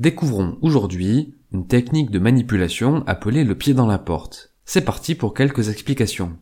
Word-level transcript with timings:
Découvrons 0.00 0.58
aujourd'hui 0.62 1.34
une 1.50 1.66
technique 1.66 2.12
de 2.12 2.20
manipulation 2.20 3.02
appelée 3.08 3.42
le 3.42 3.56
pied 3.56 3.74
dans 3.74 3.88
la 3.88 3.98
porte. 3.98 4.54
C'est 4.64 4.84
parti 4.84 5.16
pour 5.16 5.34
quelques 5.34 5.70
explications. 5.70 6.38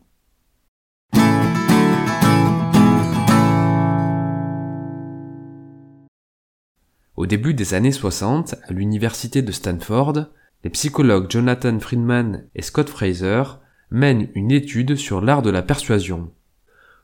Au 7.17 7.25
début 7.25 7.55
des 7.55 7.73
années 7.73 7.93
60, 7.93 8.57
à 8.63 8.73
l'université 8.75 9.41
de 9.41 9.53
Stanford, 9.53 10.27
les 10.63 10.69
psychologues 10.69 11.31
Jonathan 11.31 11.81
Friedman 11.81 12.45
et 12.55 12.61
Scott 12.61 12.91
Fraser 12.91 13.43
mènent 13.91 14.29
une 14.35 14.51
étude 14.51 14.97
sur 14.97 15.23
l'art 15.23 15.41
de 15.41 15.49
la 15.49 15.63
persuasion. 15.63 16.31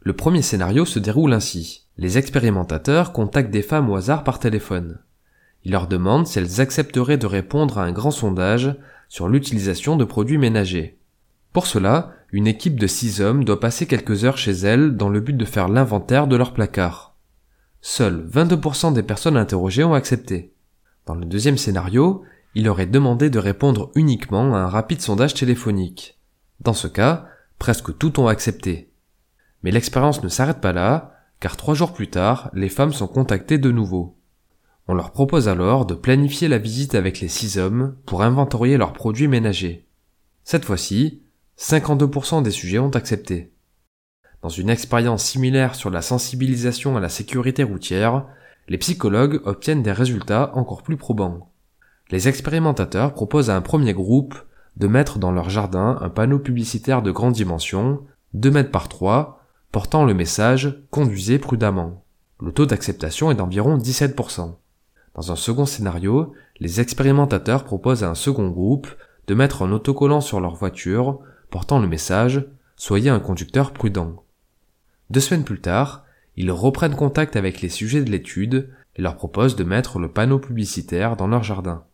Le 0.02 0.12
premier 0.12 0.42
scénario 0.42 0.84
se 0.84 0.98
déroule 0.98 1.32
ainsi. 1.32 1.86
Les 1.96 2.18
expérimentateurs 2.18 3.14
contactent 3.14 3.50
des 3.50 3.62
femmes 3.62 3.88
au 3.88 3.96
hasard 3.96 4.22
par 4.22 4.38
téléphone. 4.38 4.98
Ils 5.64 5.72
leur 5.72 5.86
demandent 5.86 6.26
si 6.26 6.38
elles 6.38 6.60
accepteraient 6.60 7.18
de 7.18 7.26
répondre 7.26 7.78
à 7.78 7.84
un 7.84 7.92
grand 7.92 8.10
sondage 8.10 8.76
sur 9.08 9.28
l'utilisation 9.28 9.96
de 9.96 10.04
produits 10.04 10.38
ménagers. 10.38 10.98
Pour 11.52 11.66
cela, 11.66 12.12
une 12.32 12.46
équipe 12.46 12.80
de 12.80 12.86
six 12.86 13.20
hommes 13.20 13.44
doit 13.44 13.60
passer 13.60 13.86
quelques 13.86 14.24
heures 14.24 14.38
chez 14.38 14.52
elles 14.52 14.96
dans 14.96 15.10
le 15.10 15.20
but 15.20 15.36
de 15.36 15.44
faire 15.44 15.68
l'inventaire 15.68 16.26
de 16.26 16.36
leur 16.36 16.54
placard. 16.54 17.14
Seuls 17.82 18.26
22% 18.32 18.94
des 18.94 19.02
personnes 19.02 19.36
interrogées 19.36 19.84
ont 19.84 19.94
accepté. 19.94 20.54
Dans 21.04 21.14
le 21.14 21.26
deuxième 21.26 21.58
scénario, 21.58 22.22
il 22.54 22.64
leur 22.64 22.80
est 22.80 22.86
demandé 22.86 23.28
de 23.28 23.38
répondre 23.38 23.90
uniquement 23.94 24.54
à 24.54 24.58
un 24.58 24.68
rapide 24.68 25.00
sondage 25.00 25.34
téléphonique. 25.34 26.18
Dans 26.60 26.74
ce 26.74 26.86
cas, 26.86 27.26
presque 27.58 27.96
tout 27.98 28.20
ont 28.20 28.28
accepté. 28.28 28.92
Mais 29.62 29.70
l'expérience 29.70 30.22
ne 30.22 30.28
s'arrête 30.28 30.60
pas 30.60 30.72
là, 30.72 31.16
car 31.40 31.56
trois 31.56 31.74
jours 31.74 31.92
plus 31.92 32.08
tard, 32.08 32.50
les 32.54 32.68
femmes 32.68 32.92
sont 32.92 33.08
contactées 33.08 33.58
de 33.58 33.70
nouveau. 33.70 34.16
On 34.88 34.94
leur 34.94 35.12
propose 35.12 35.48
alors 35.48 35.86
de 35.86 35.94
planifier 35.94 36.48
la 36.48 36.58
visite 36.58 36.94
avec 36.94 37.20
les 37.20 37.28
six 37.28 37.58
hommes 37.58 37.96
pour 38.04 38.22
inventorier 38.22 38.76
leurs 38.76 38.92
produits 38.92 39.28
ménagers. 39.28 39.86
Cette 40.44 40.64
fois-ci, 40.64 41.22
52% 41.58 42.42
des 42.42 42.50
sujets 42.50 42.80
ont 42.80 42.90
accepté. 42.90 43.52
Dans 44.42 44.48
une 44.48 44.70
expérience 44.70 45.24
similaire 45.24 45.76
sur 45.76 45.88
la 45.88 46.02
sensibilisation 46.02 46.96
à 46.96 47.00
la 47.00 47.08
sécurité 47.08 47.62
routière, 47.62 48.26
les 48.68 48.78
psychologues 48.78 49.40
obtiennent 49.44 49.84
des 49.84 49.92
résultats 49.92 50.50
encore 50.54 50.82
plus 50.82 50.96
probants. 50.96 51.52
Les 52.10 52.26
expérimentateurs 52.28 53.14
proposent 53.14 53.50
à 53.50 53.56
un 53.56 53.60
premier 53.60 53.92
groupe 53.92 54.34
de 54.76 54.88
mettre 54.88 55.18
dans 55.18 55.30
leur 55.30 55.48
jardin 55.48 55.98
un 56.00 56.08
panneau 56.08 56.40
publicitaire 56.40 57.02
de 57.02 57.12
grande 57.12 57.34
dimension, 57.34 58.00
2 58.34 58.50
mètres 58.50 58.70
par 58.70 58.88
3, 58.88 59.40
portant 59.70 60.04
le 60.04 60.14
message 60.14 60.82
Conduisez 60.90 61.38
prudemment. 61.38 62.04
Le 62.40 62.52
taux 62.52 62.66
d'acceptation 62.66 63.30
est 63.30 63.36
d'environ 63.36 63.78
17%. 63.78 64.56
Dans 65.14 65.30
un 65.30 65.36
second 65.36 65.66
scénario, 65.66 66.32
les 66.58 66.80
expérimentateurs 66.80 67.64
proposent 67.64 68.04
à 68.04 68.10
un 68.10 68.14
second 68.14 68.48
groupe 68.48 68.88
de 69.26 69.34
mettre 69.34 69.62
un 69.62 69.72
autocollant 69.72 70.20
sur 70.20 70.40
leur 70.40 70.54
voiture 70.54 71.20
portant 71.50 71.80
le 71.80 71.88
message 71.88 72.44
Soyez 72.76 73.10
un 73.10 73.20
conducteur 73.20 73.72
prudent. 73.72 74.24
Deux 75.10 75.20
semaines 75.20 75.44
plus 75.44 75.60
tard, 75.60 76.04
ils 76.36 76.50
reprennent 76.50 76.96
contact 76.96 77.36
avec 77.36 77.60
les 77.60 77.68
sujets 77.68 78.02
de 78.02 78.10
l'étude 78.10 78.70
et 78.96 79.02
leur 79.02 79.16
proposent 79.16 79.54
de 79.54 79.62
mettre 79.62 79.98
le 79.98 80.10
panneau 80.10 80.38
publicitaire 80.38 81.16
dans 81.16 81.28
leur 81.28 81.44
jardin. 81.44 81.84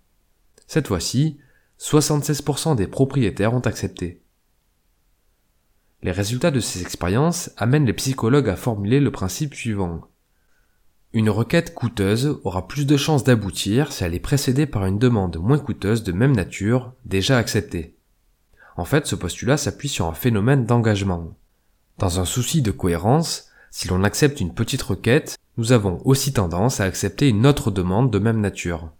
Cette 0.66 0.88
fois-ci, 0.88 1.38
76% 1.78 2.76
des 2.76 2.86
propriétaires 2.86 3.54
ont 3.54 3.60
accepté. 3.60 4.22
Les 6.02 6.12
résultats 6.12 6.50
de 6.50 6.60
ces 6.60 6.80
expériences 6.82 7.50
amènent 7.56 7.86
les 7.86 7.92
psychologues 7.92 8.48
à 8.48 8.56
formuler 8.56 9.00
le 9.00 9.10
principe 9.10 9.54
suivant. 9.54 10.02
Une 11.14 11.30
requête 11.30 11.74
coûteuse 11.74 12.38
aura 12.44 12.68
plus 12.68 12.86
de 12.86 12.98
chances 12.98 13.24
d'aboutir 13.24 13.92
si 13.92 14.04
elle 14.04 14.14
est 14.14 14.20
précédée 14.20 14.66
par 14.66 14.84
une 14.84 14.98
demande 14.98 15.38
moins 15.38 15.58
coûteuse 15.58 16.02
de 16.02 16.12
même 16.12 16.36
nature, 16.36 16.92
déjà 17.06 17.38
acceptée. 17.38 17.96
En 18.76 18.84
fait, 18.84 19.06
ce 19.06 19.14
postulat 19.14 19.56
s'appuie 19.56 19.88
sur 19.88 20.06
un 20.06 20.12
phénomène 20.12 20.66
d'engagement. 20.66 21.34
Dans 21.98 22.20
un 22.20 22.26
souci 22.26 22.60
de 22.60 22.70
cohérence, 22.70 23.48
si 23.70 23.88
l'on 23.88 24.04
accepte 24.04 24.40
une 24.40 24.52
petite 24.52 24.82
requête, 24.82 25.38
nous 25.56 25.72
avons 25.72 26.00
aussi 26.04 26.32
tendance 26.32 26.80
à 26.80 26.84
accepter 26.84 27.28
une 27.28 27.46
autre 27.46 27.70
demande 27.70 28.10
de 28.10 28.18
même 28.18 28.40
nature. 28.40 28.90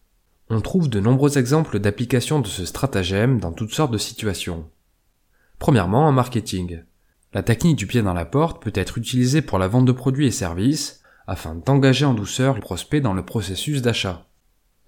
On 0.49 0.63
trouve 0.63 0.89
de 0.89 1.01
nombreux 1.01 1.37
exemples 1.37 1.79
d'application 1.79 2.41
de 2.41 2.49
ce 2.49 2.65
stratagème 2.65 3.39
dans 3.39 3.53
toutes 3.53 3.75
sortes 3.75 3.93
de 3.93 3.99
situations. 3.99 4.65
Premièrement, 5.59 6.07
en 6.07 6.13
marketing. 6.13 6.81
La 7.35 7.43
technique 7.43 7.77
du 7.77 7.87
pied 7.87 8.01
dans 8.01 8.15
la 8.15 8.25
porte 8.25 8.63
peut 8.63 8.73
être 8.75 8.97
utilisée 8.97 9.43
pour 9.43 9.59
la 9.59 9.69
vente 9.69 9.85
de 9.85 9.93
produits 9.93 10.27
et 10.27 10.31
services, 10.31 11.03
afin 11.29 11.55
d'engager 11.55 12.07
en 12.07 12.15
douceur 12.15 12.55
les 12.55 12.63
prospects 12.63 13.03
dans 13.03 13.13
le 13.13 13.23
processus 13.25 13.83
d'achat. 13.83 14.27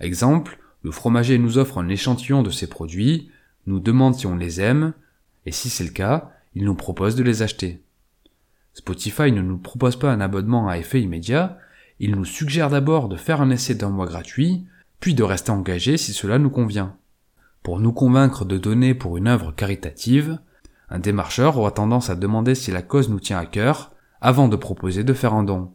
Exemple, 0.01 0.59
le 0.83 0.91
fromager 0.91 1.39
nous 1.39 1.59
offre 1.59 1.77
un 1.77 1.89
échantillon 1.91 2.43
de 2.43 2.51
ses 2.51 2.67
produits, 2.67 3.31
nous 3.67 3.79
demande 3.79 4.15
si 4.15 4.27
on 4.27 4.37
les 4.37 4.59
aime, 4.59 4.95
et 5.45 5.53
si 5.53 5.69
c'est 5.69 5.85
le 5.85 5.91
cas, 5.91 6.31
il 6.55 6.65
nous 6.65 6.75
propose 6.75 7.15
de 7.15 7.23
les 7.23 7.43
acheter. 7.43 7.83
Spotify 8.73 9.31
ne 9.33 9.43
nous 9.43 9.59
propose 9.59 9.97
pas 9.97 10.11
un 10.11 10.23
abonnement 10.23 10.69
à 10.69 10.79
effet 10.79 11.03
immédiat, 11.03 11.59
il 11.99 12.13
nous 12.13 12.25
suggère 12.25 12.71
d'abord 12.71 13.11
de 13.11 13.17
faire 13.17 13.43
un 13.43 13.51
essai 13.51 13.75
d'un 13.75 13.91
mois 13.91 14.07
gratuit, 14.07 14.65
puis 14.99 15.13
de 15.13 15.23
rester 15.23 15.51
engagé 15.51 15.99
si 15.99 16.15
cela 16.15 16.39
nous 16.39 16.51
convient. 16.51 16.97
Pour 17.63 17.81
nous 17.81 17.93
convaincre 17.93 18.47
de 18.47 18.57
donner 18.57 18.95
pour 18.95 19.19
une 19.19 19.29
œuvre 19.29 19.53
caritative, 19.53 20.39
un 20.89 21.01
démarcheur 21.01 21.59
aura 21.59 21.71
tendance 21.71 22.09
à 22.09 22.17
demander 22.17 22.55
si 22.55 22.71
la 22.71 22.81
cause 22.81 23.11
nous 23.11 23.21
tient 23.21 23.39
à 23.39 23.45
cœur, 23.45 23.93
avant 24.23 24.49
de 24.49 24.57
proposer 24.57 25.05
de 25.05 25.13
faire 25.13 25.35
un 25.35 25.45
don. 25.45 25.71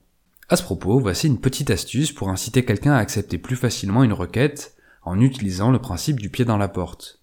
À 0.47 0.55
ce 0.55 0.63
propos, 0.63 0.99
voici 0.99 1.25
une 1.25 1.39
petite 1.39 1.71
astuce 1.71 2.11
pour 2.11 2.29
inciter 2.29 2.63
quelqu'un 2.63 2.93
à 2.93 2.99
accepter 2.99 3.39
plus 3.39 3.55
facilement 3.55 4.03
une 4.03 4.13
requête 4.13 4.75
en 5.01 5.19
utilisant 5.19 5.71
le 5.71 5.79
principe 5.79 6.19
du 6.19 6.29
pied 6.29 6.45
dans 6.45 6.57
la 6.57 6.67
porte. 6.67 7.21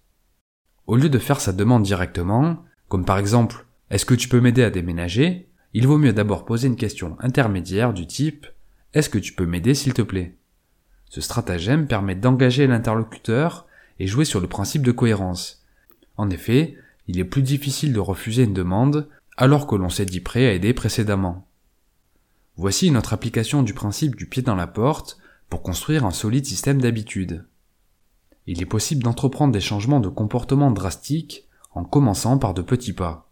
Au 0.87 0.97
lieu 0.97 1.07
de 1.07 1.19
faire 1.19 1.39
sa 1.39 1.53
demande 1.53 1.83
directement, 1.83 2.65
comme 2.89 3.05
par 3.05 3.17
exemple 3.17 3.65
Est-ce 3.89 4.05
que 4.05 4.13
tu 4.13 4.27
peux 4.27 4.41
m'aider 4.41 4.63
à 4.63 4.69
déménager? 4.69 5.49
il 5.73 5.87
vaut 5.87 5.97
mieux 5.97 6.13
d'abord 6.13 6.45
poser 6.45 6.67
une 6.67 6.75
question 6.75 7.15
intermédiaire 7.19 7.93
du 7.93 8.05
type 8.05 8.45
Est-ce 8.93 9.09
que 9.09 9.17
tu 9.17 9.33
peux 9.33 9.45
m'aider 9.45 9.73
s'il 9.73 9.93
te 9.93 10.01
plaît? 10.01 10.35
Ce 11.09 11.21
stratagème 11.21 11.87
permet 11.87 12.15
d'engager 12.15 12.67
l'interlocuteur 12.67 13.67
et 13.99 14.07
jouer 14.07 14.25
sur 14.25 14.41
le 14.41 14.47
principe 14.47 14.83
de 14.83 14.91
cohérence. 14.91 15.63
En 16.17 16.29
effet, 16.29 16.75
il 17.07 17.19
est 17.19 17.23
plus 17.23 17.41
difficile 17.41 17.93
de 17.93 17.99
refuser 17.99 18.43
une 18.43 18.53
demande 18.53 19.07
alors 19.37 19.65
que 19.65 19.75
l'on 19.75 19.89
s'est 19.89 20.05
dit 20.05 20.19
prêt 20.19 20.45
à 20.45 20.51
aider 20.51 20.73
précédemment. 20.73 21.47
Voici 22.55 22.91
notre 22.91 23.13
application 23.13 23.63
du 23.63 23.73
principe 23.73 24.15
du 24.15 24.27
pied 24.27 24.43
dans 24.43 24.55
la 24.55 24.67
porte 24.67 25.17
pour 25.49 25.63
construire 25.63 26.05
un 26.05 26.11
solide 26.11 26.45
système 26.45 26.81
d'habitude. 26.81 27.45
Il 28.45 28.61
est 28.61 28.67
possible 28.67 29.03
d'entreprendre 29.03 29.53
des 29.53 29.61
changements 29.61 29.99
de 29.99 30.09
comportement 30.09 30.69
drastiques 30.69 31.47
en 31.73 31.83
commençant 31.83 32.37
par 32.37 32.53
de 32.53 32.61
petits 32.61 32.93
pas. 32.93 33.31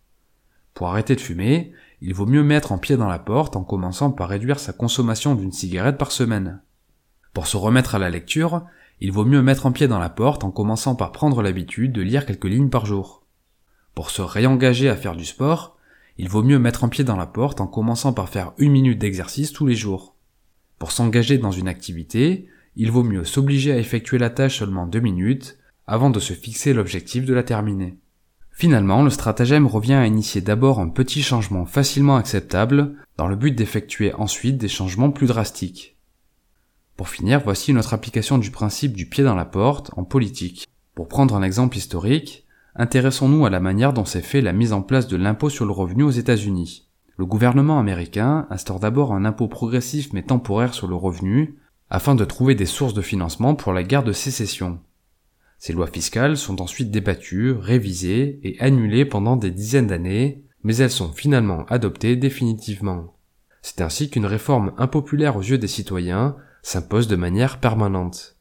Pour 0.74 0.88
arrêter 0.88 1.16
de 1.16 1.22
fumer, 1.22 1.72
il 2.02 2.16
vaut 2.16 2.26
mieux 2.26 2.44
mettre 2.44 2.72
un 2.72 2.80
pied 2.80 2.98
dans 2.98 3.10
la 3.10 3.20
porte 3.20 3.56
en 3.56 3.64
commençant 3.64 4.12
par 4.12 4.30
réduire 4.30 4.60
sa 4.60 4.74
consommation 4.74 5.36
d'une 5.36 5.52
cigarette 5.52 5.98
par 6.00 6.12
semaine. 6.12 6.62
Pour 7.34 7.46
se 7.46 7.58
remettre 7.58 7.94
à 7.94 8.00
la 8.00 8.10
lecture, 8.10 8.66
il 9.02 9.12
vaut 9.12 9.26
mieux 9.26 9.44
mettre 9.44 9.68
un 9.68 9.72
pied 9.72 9.88
dans 9.88 10.00
la 10.00 10.10
porte 10.10 10.44
en 10.44 10.52
commençant 10.52 10.96
par 10.96 11.12
prendre 11.12 11.44
l'habitude 11.44 11.92
de 11.92 12.02
lire 12.02 12.26
quelques 12.26 12.46
lignes 12.46 12.70
par 12.70 12.88
jour. 12.88 13.24
Pour 13.94 14.10
se 14.10 14.22
réengager 14.24 14.90
à 14.90 14.96
faire 14.96 15.16
du 15.16 15.26
sport, 15.26 15.78
il 16.22 16.30
vaut 16.30 16.44
mieux 16.44 16.60
mettre 16.60 16.84
un 16.84 16.88
pied 16.88 17.04
dans 17.04 17.16
la 17.18 17.26
porte 17.26 17.62
en 17.62 17.66
commençant 17.66 18.14
par 18.14 18.30
faire 18.30 18.54
une 18.60 18.74
minute 18.74 19.00
d'exercice 19.00 19.52
tous 19.52 19.66
les 19.66 19.74
jours. 19.74 20.16
Pour 20.78 20.92
s'engager 20.92 21.40
dans 21.40 21.50
une 21.50 21.68
activité, 21.68 22.48
il 22.76 22.92
vaut 22.92 23.02
mieux 23.02 23.24
s'obliger 23.24 23.72
à 23.72 23.80
effectuer 23.80 24.20
la 24.20 24.30
tâche 24.30 24.60
seulement 24.60 24.86
deux 24.86 25.00
minutes 25.00 25.58
avant 25.88 26.12
de 26.12 26.20
se 26.20 26.34
fixer 26.34 26.74
l'objectif 26.74 27.26
de 27.26 27.34
la 27.34 27.42
terminer. 27.42 27.98
Finalement, 28.52 29.02
le 29.02 29.10
stratagème 29.10 29.66
revient 29.66 29.96
à 29.96 30.06
initier 30.06 30.42
d'abord 30.42 30.80
un 30.80 30.90
petit 30.90 31.24
changement 31.24 31.66
facilement 31.66 32.18
acceptable 32.18 32.98
dans 33.18 33.26
le 33.26 33.36
but 33.36 33.56
d'effectuer 33.56 34.14
ensuite 34.14 34.60
des 34.60 34.68
changements 34.68 35.10
plus 35.10 35.26
drastiques. 35.26 35.98
Pour 36.98 37.10
finir, 37.10 37.42
voici 37.44 37.74
notre 37.74 37.96
application 37.96 38.38
du 38.38 38.52
principe 38.52 38.94
du 38.94 39.08
pied 39.08 39.24
dans 39.24 39.34
la 39.34 39.46
porte 39.46 39.90
en 39.98 40.04
politique. 40.04 40.68
Pour 40.94 41.08
prendre 41.08 41.34
un 41.34 41.42
exemple 41.42 41.78
historique, 41.78 42.46
Intéressons-nous 42.76 43.46
à 43.46 43.50
la 43.50 43.60
manière 43.60 43.94
dont 43.94 44.06
s'est 44.06 44.22
fait 44.22 44.42
la 44.42 44.54
mise 44.54 44.74
en 44.74 44.82
place 44.82 45.08
de 45.08 45.18
l'impôt 45.18 45.50
sur 45.50 45.66
le 45.66 45.72
revenu 45.72 46.04
aux 46.04 46.12
États-Unis. 46.12 46.88
Le 47.18 47.26
gouvernement 47.26 47.80
américain 47.80 48.48
instaure 48.50 48.80
d'abord 48.80 49.14
un 49.14 49.26
impôt 49.26 49.48
progressif 49.48 50.14
mais 50.14 50.24
temporaire 50.24 50.74
sur 50.74 50.88
le 50.88 50.96
revenu, 50.96 51.58
afin 51.90 52.16
de 52.16 52.24
trouver 52.24 52.56
des 52.56 52.66
sources 52.66 52.94
de 52.94 53.02
financement 53.02 53.54
pour 53.54 53.74
la 53.74 53.84
guerre 53.84 54.04
de 54.04 54.14
sécession. 54.14 54.80
Ces 55.58 55.74
lois 55.74 55.88
fiscales 55.88 56.38
sont 56.38 56.62
ensuite 56.62 56.90
débattues, 56.90 57.52
révisées 57.52 58.40
et 58.44 58.60
annulées 58.60 59.06
pendant 59.06 59.36
des 59.36 59.52
dizaines 59.52 59.88
d'années, 59.88 60.44
mais 60.64 60.78
elles 60.78 60.90
sont 60.90 61.12
finalement 61.12 61.66
adoptées 61.66 62.16
définitivement. 62.16 63.14
C'est 63.62 63.82
ainsi 63.82 64.10
qu'une 64.10 64.26
réforme 64.26 64.72
impopulaire 64.78 65.36
aux 65.36 65.44
yeux 65.44 65.58
des 65.58 65.68
citoyens 65.68 66.36
s'impose 66.64 67.08
de 67.08 67.16
manière 67.16 67.60
permanente. 67.60 68.38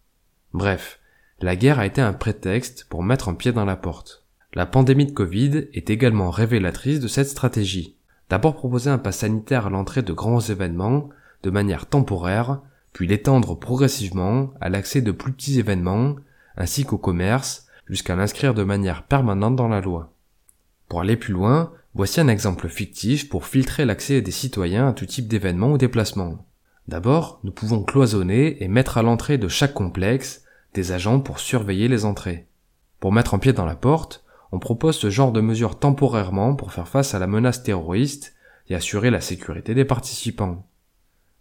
Bref, 0.55 1.00
la 1.41 1.56
guerre 1.56 1.79
a 1.79 1.87
été 1.87 2.00
un 2.00 2.12
prétexte 2.12 2.87
pour 2.88 3.03
mettre 3.03 3.29
un 3.29 3.35
pied 3.35 3.53
dans 3.53 3.65
la 3.65 3.77
porte. 3.77 4.19
La 4.52 4.67
pandémie 4.67 5.06
de 5.06 5.12
Covid 5.12 5.69
est 5.75 5.91
également 5.91 6.31
révélatrice 6.31 6.99
de 6.99 7.06
cette 7.06 7.29
stratégie. 7.29 7.94
D'abord 8.29 8.56
proposer 8.56 8.91
un 8.91 8.99
pass 8.99 9.19
sanitaire 9.19 9.69
à 9.69 9.70
l'entrée 9.70 10.02
de 10.02 10.12
grands 10.12 10.41
événements, 10.41 11.08
de 11.44 11.50
manière 11.50 11.87
temporaire, 11.87 12.61
puis 12.93 13.06
l'étendre 13.06 13.55
progressivement 13.55 14.52
à 14.61 14.69
l'accès 14.69 15.02
de 15.02 15.12
plus 15.12 15.32
petits 15.32 15.61
événements, 15.61 16.17
ainsi 16.56 16.85
qu'au 16.85 16.99
commerce, 16.99 17.69
jusqu'à 17.87 18.17
l'inscrire 18.17 18.52
de 18.52 18.64
manière 18.64 19.05
permanente 19.05 19.55
dans 19.55 19.69
la 19.69 19.81
loi. 19.81 20.12
Pour 20.88 21.00
aller 21.00 21.17
plus 21.17 21.32
loin, 21.32 21.73
voici 21.94 22.20
un 22.20 22.26
exemple 22.26 22.69
fictif 22.69 23.29
pour 23.29 23.46
filtrer 23.46 23.85
l'accès 23.85 24.20
des 24.20 24.32
citoyens 24.32 24.88
à 24.88 24.93
tout 24.93 25.06
type 25.06 25.29
d'événements 25.29 25.70
ou 25.70 25.79
déplacements. 25.79 26.44
D'abord, 26.88 27.38
nous 27.44 27.53
pouvons 27.53 27.85
cloisonner 27.85 28.61
et 28.64 28.67
mettre 28.67 28.99
à 28.99 29.03
l'entrée 29.03 29.38
de 29.38 29.46
chaque 29.46 29.75
complexe 29.75 30.43
des 30.75 30.91
agents 30.91 31.20
pour 31.20 31.38
surveiller 31.38 31.87
les 31.87 32.05
entrées. 32.05 32.49
Pour 32.99 33.12
mettre 33.12 33.35
un 33.35 33.38
pied 33.38 33.53
dans 33.53 33.64
la 33.64 33.76
porte, 33.76 34.25
on 34.52 34.58
propose 34.58 34.97
ce 34.97 35.11
genre 35.11 35.32
de 35.32 35.41
mesures 35.41 35.79
temporairement 35.79 36.55
pour 36.55 36.73
faire 36.73 36.88
face 36.88 37.14
à 37.14 37.19
la 37.19 37.26
menace 37.26 37.62
terroriste 37.62 38.35
et 38.69 38.75
assurer 38.75 39.11
la 39.11 39.20
sécurité 39.20 39.75
des 39.75 39.85
participants. 39.85 40.67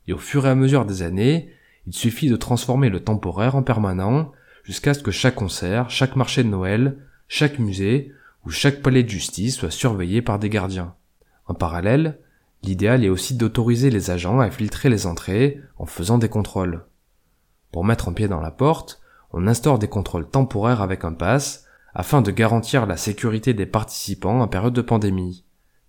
Et 0.07 0.13
au 0.13 0.17
fur 0.17 0.45
et 0.45 0.49
à 0.49 0.55
mesure 0.55 0.85
des 0.85 1.01
années, 1.01 1.51
il 1.87 1.93
suffit 1.93 2.29
de 2.29 2.35
transformer 2.35 2.89
le 2.89 3.03
temporaire 3.03 3.55
en 3.55 3.63
permanent 3.63 4.31
jusqu'à 4.63 4.93
ce 4.93 5.01
que 5.01 5.11
chaque 5.11 5.35
concert, 5.35 5.89
chaque 5.89 6.15
marché 6.15 6.43
de 6.43 6.49
Noël, 6.49 6.97
chaque 7.27 7.59
musée 7.59 8.11
ou 8.45 8.51
chaque 8.51 8.81
palais 8.81 9.03
de 9.03 9.09
justice 9.09 9.55
soit 9.55 9.71
surveillé 9.71 10.21
par 10.21 10.39
des 10.39 10.49
gardiens. 10.49 10.95
En 11.45 11.55
parallèle, 11.55 12.19
l'idéal 12.63 13.03
est 13.03 13.09
aussi 13.09 13.35
d'autoriser 13.35 13.89
les 13.89 14.11
agents 14.11 14.39
à 14.39 14.51
filtrer 14.51 14.89
les 14.89 15.07
entrées 15.07 15.61
en 15.77 15.85
faisant 15.85 16.17
des 16.17 16.29
contrôles. 16.29 16.85
Pour 17.71 17.83
mettre 17.83 18.09
un 18.09 18.13
pied 18.13 18.27
dans 18.27 18.41
la 18.41 18.51
porte, 18.51 19.01
on 19.31 19.47
instaure 19.47 19.79
des 19.79 19.87
contrôles 19.87 20.29
temporaires 20.29 20.81
avec 20.81 21.03
un 21.03 21.13
pass 21.13 21.65
afin 21.93 22.21
de 22.21 22.31
garantir 22.31 22.85
la 22.85 22.97
sécurité 22.97 23.53
des 23.53 23.65
participants 23.65 24.41
en 24.41 24.47
période 24.47 24.73
de 24.73 24.81
pandémie. 24.81 25.43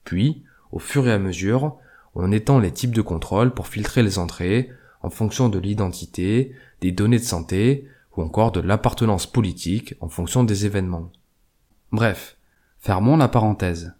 Puis, 0.04 0.44
au 0.72 0.78
fur 0.78 1.06
et 1.06 1.12
à 1.12 1.18
mesure, 1.18 1.76
on 2.14 2.32
étend 2.32 2.58
les 2.58 2.72
types 2.72 2.94
de 2.94 3.02
contrôles 3.02 3.52
pour 3.52 3.68
filtrer 3.68 4.02
les 4.02 4.18
entrées 4.18 4.70
en 5.02 5.10
fonction 5.10 5.48
de 5.48 5.58
l'identité, 5.58 6.52
des 6.80 6.92
données 6.92 7.18
de 7.18 7.24
santé 7.24 7.86
ou 8.16 8.22
encore 8.22 8.52
de 8.52 8.60
l'appartenance 8.60 9.26
politique 9.26 9.94
en 10.00 10.08
fonction 10.08 10.44
des 10.44 10.66
événements. 10.66 11.10
Bref, 11.92 12.36
fermons 12.78 13.16
la 13.16 13.28
parenthèse. 13.28 13.94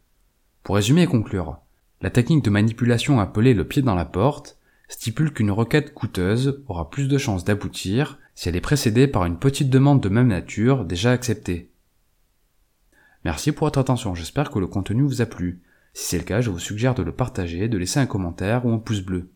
Pour 0.62 0.76
résumer 0.76 1.02
et 1.02 1.06
conclure, 1.06 1.58
la 2.02 2.11
technique 2.11 2.44
de 2.44 2.50
manipulation 2.50 3.20
appelée 3.20 3.55
le 3.55 3.67
pied 3.67 3.82
dans 3.82 3.94
la 3.94 4.05
porte 4.05 4.58
stipule 4.88 5.32
qu'une 5.32 5.50
requête 5.50 5.94
coûteuse 5.94 6.62
aura 6.67 6.91
plus 6.91 7.08
de 7.08 7.19
chances 7.19 7.44
d'aboutir 7.44 8.19
si 8.35 8.49
elle 8.49 8.56
est 8.56 8.61
précédée 8.61 9.06
par 9.06 9.25
une 9.25 9.38
petite 9.38 9.70
demande 9.70 10.02
de 10.02 10.08
même 10.08 10.29
nature 10.29 10.85
déjà 10.85 11.12
acceptée. 11.12 11.69
Merci 13.25 13.52
pour 13.52 13.67
votre 13.67 13.78
attention, 13.78 14.14
j'espère 14.14 14.50
que 14.50 14.58
le 14.58 14.67
contenu 14.67 15.02
vous 15.02 15.20
a 15.20 15.26
plu. 15.26 15.61
Si 15.93 16.06
c'est 16.06 16.19
le 16.19 16.25
cas, 16.25 16.40
je 16.40 16.50
vous 16.50 16.58
suggère 16.58 16.94
de 16.94 17.02
le 17.02 17.12
partager, 17.12 17.69
de 17.69 17.76
laisser 17.76 18.00
un 18.00 18.06
commentaire 18.06 18.64
ou 18.64 18.72
un 18.72 18.78
pouce 18.78 19.00
bleu. 19.00 19.31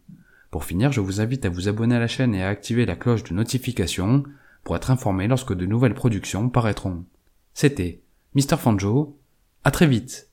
Pour 0.51 0.65
finir, 0.65 0.93
je 0.93 1.01
vous 1.01 1.21
invite 1.21 1.45
à 1.45 1.49
vous 1.49 1.69
abonner 1.69 1.97
à 1.97 2.01
la 2.01 2.07
chaîne 2.07 2.35
et 2.35 2.43
à 2.43 2.49
activer 2.49 2.87
la 2.87 2.97
cloche 2.97 3.25
de 3.25 3.35
notification 3.35 4.23
pour 4.63 4.77
être 4.77 4.91
informé 4.91 5.27
lorsque 5.29 5.55
de 5.55 5.67
nouvelles 5.67 5.95
productions 5.95 6.49
paraîtront. 6.49 7.05
C'était 7.53 8.03
Mr. 8.35 8.57
Fanjo, 8.57 9.19
à 9.65 9.71
très 9.71 9.87
vite 9.87 10.31